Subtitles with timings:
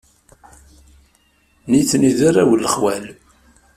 [1.69, 3.05] Nitni d arraw n lexwal.